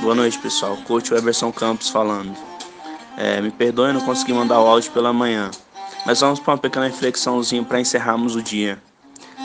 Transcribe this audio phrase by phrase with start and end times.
[0.00, 0.78] Boa noite, pessoal.
[0.86, 2.34] Coach Eberson Campos falando.
[3.18, 5.50] É, me perdoe, não consegui mandar o áudio pela manhã,
[6.06, 8.82] mas vamos para uma pequena reflexãozinha para encerrarmos o dia.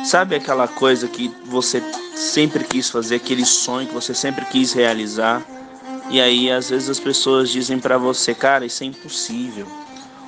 [0.05, 1.83] Sabe aquela coisa que você
[2.15, 5.45] sempre quis fazer, aquele sonho que você sempre quis realizar?
[6.09, 9.67] E aí, às vezes, as pessoas dizem para você, cara, isso é impossível.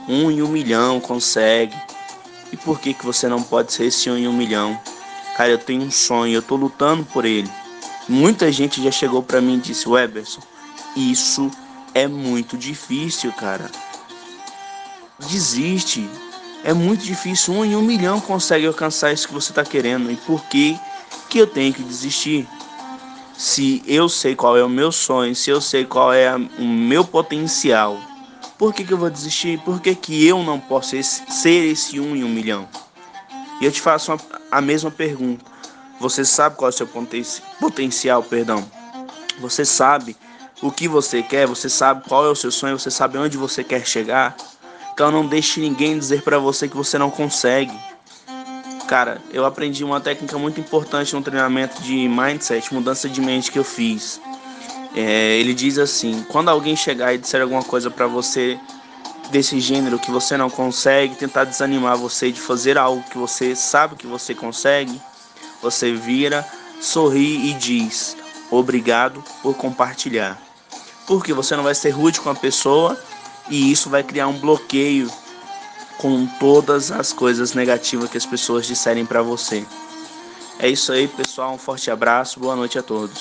[0.10, 1.76] Um em um milhão consegue.
[2.52, 4.78] E por que, que você não pode ser esse um em um milhão?
[5.38, 7.50] Cara, eu tenho um sonho, eu tô lutando por ele.
[8.10, 10.42] Muita gente já chegou para mim e disse: Weberson,
[10.96, 11.52] isso
[11.94, 13.70] é muito difícil, cara.
[15.20, 16.10] Desiste.
[16.64, 17.54] É muito difícil.
[17.54, 20.10] Um em um milhão consegue alcançar isso que você está querendo.
[20.10, 20.80] E por que,
[21.30, 22.48] que eu tenho que desistir?
[23.38, 27.04] Se eu sei qual é o meu sonho, se eu sei qual é o meu
[27.04, 28.00] potencial,
[28.58, 29.60] por que, que eu vou desistir?
[29.60, 32.68] Por que, que eu não posso ser esse um em um milhão?
[33.62, 34.20] E eu te faço uma,
[34.52, 35.57] a mesma pergunta
[36.00, 36.88] você sabe qual é o seu
[37.60, 38.64] potencial, perdão.
[39.40, 40.16] Você sabe
[40.62, 43.64] o que você quer, você sabe qual é o seu sonho, você sabe onde você
[43.64, 44.36] quer chegar.
[44.94, 47.74] Então não deixe ninguém dizer para você que você não consegue.
[48.88, 53.60] Cara, eu aprendi uma técnica muito importante no treinamento de mindset, mudança de mente que
[53.60, 54.20] eu fiz.
[54.96, 58.58] É, ele diz assim: quando alguém chegar e disser alguma coisa para você
[59.30, 63.96] desse gênero que você não consegue, tentar desanimar você de fazer algo que você sabe
[63.96, 65.00] que você consegue,
[65.62, 66.48] você vira,
[66.82, 68.16] sorri e diz:
[68.50, 70.42] Obrigado por compartilhar.
[71.06, 72.98] Porque você não vai ser rude com a pessoa
[73.50, 75.10] e isso vai criar um bloqueio
[75.98, 79.66] com todas as coisas negativas que as pessoas disserem para você.
[80.60, 81.54] É isso aí, pessoal.
[81.54, 82.40] Um forte abraço.
[82.40, 83.16] Boa noite a todos.